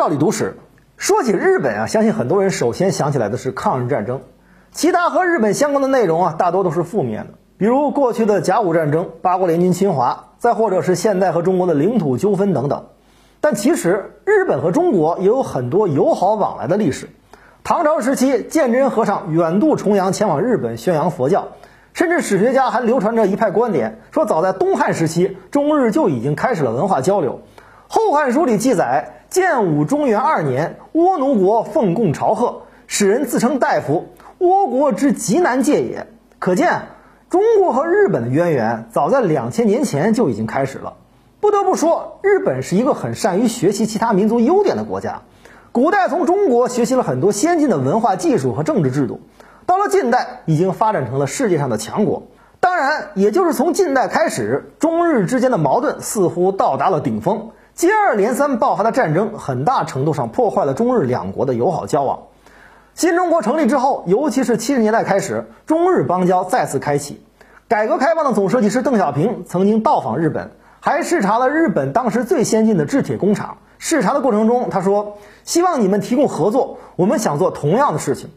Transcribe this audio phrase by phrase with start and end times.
[0.00, 0.56] 道理读史，
[0.96, 4.22] 说起日本啊，相信很多人首先想起来的是抗日战争，
[4.72, 12.86] 其他和日本相关的内容啊，大多都是负面的，比如过去的甲午战争、八国联军侵华，再或者是现代和中国的领土纠纷等等。
[13.42, 17.10] 但其实日本和中国也有很多友好往来的历史。
[17.62, 21.48] 唐朝时期，鉴真和尚远渡重洋前往日本宣扬佛教，
[21.92, 27.42] 甚至史学家还流传着一派观点，说早在东汉时期，中日就已经开始了文化交流。
[27.92, 34.08] 《后汉书》里记载，建武中元二年，倭奴国奉贡朝贺，使人自称大夫，
[34.40, 36.08] 倭国之极难界也。
[36.40, 36.82] 可见，
[37.28, 40.94] 中国和日本的渊源早在两千年前就已经开始了。
[41.38, 45.22] 不得不说，日本是一个很善于学习其他民族优点的国家。
[45.70, 49.20] 古代从中国学习了很多先进的文化技术和政治制度，
[49.64, 52.24] 到了近代已经发展成了世界上的强国。
[52.58, 62.24] 当然，也就是从近代开始，中日之间的矛盾似乎到达了顶峰，接二连三爆发的战争很大程度上破坏了中日两国的友好交往。
[62.94, 67.24] 新中国成立之后，尤其是七十年代开始，中日邦交再次开启。
[67.68, 73.56] 改革开放的总设计师邓小平曾经到访日本，还视察了日本当时最先进的制铁工厂。
[73.78, 78.28] 视察的过程中，他说：“希望你们提供合作，我们想做同样的事情。”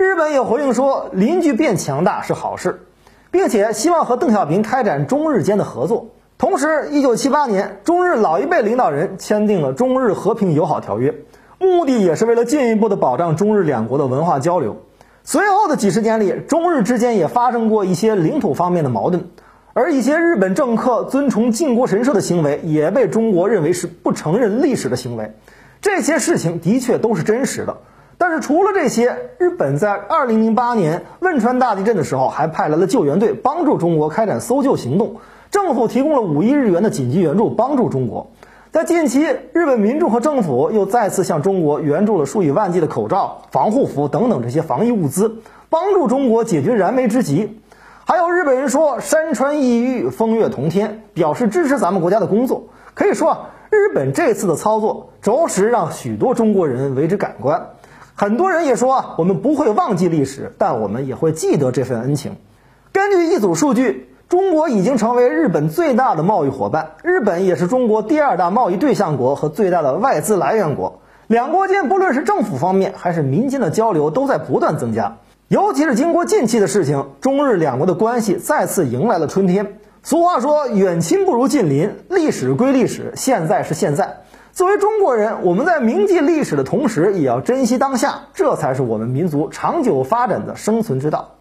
[0.00, 2.86] 日本也回应说：“邻居变强大是好事，
[3.30, 6.06] 并且希望和邓小平开展中日间的合作。”
[6.38, 11.10] 同时，一九七八年，中日老一辈领导人签订了《中日和平友好条约》，
[11.58, 14.76] 目的也是为了进一步的保障中日两国的文化交流。
[15.24, 19.30] 随后的几十年里，中日之间也发生过一些领土方面的矛盾。
[19.72, 25.34] 而一些日本政客尊崇靖国神社的行为，也被中国认为是不承认历史的行为。
[25.80, 27.78] 这些事情的确都是真实的。
[28.16, 35.16] 但是除了这些，日本在2008年汶川大地震的时候，还派来了救援队帮助中国开展搜救行动。
[35.50, 38.30] 政府提供了五亿日元的紧急援助，帮助中国。
[38.70, 39.22] 在近期，
[39.54, 45.36] 日本民众和政府又再次向中国援助了数以万计的口罩、防护服等等这些防疫物资，
[45.70, 47.60] 帮助中国解决燃眉之急。
[48.04, 52.64] 还有日本人说山川异域，风月同天，表示支持咱们国家的工作。
[52.94, 57.70] 可以说，日本这次的操作着实让许多中国人为之感观。
[58.14, 62.36] 很多人也说啊，我们不会忘记历史，但我们也会记得这份恩情。
[62.92, 71.00] 根据一组数据，中国已经成为日本最大的贸易伙伴，日本也是中国第二大贸易对象国和最大的外资来源国。
[71.28, 75.16] 两国间不论是政府方面还是民间的交流都在不断增加。
[75.48, 79.78] 尤其是经过近期的事情，中日两国的关系再次迎来了春天。
[80.02, 81.96] 俗话说，远亲不如近邻。
[82.10, 84.18] 历史归历史，现在是现在。
[84.52, 91.37] 作为中国人，我们在铭记历史的同时，也要珍惜当下，这才是我们民族长久发展的生存之道。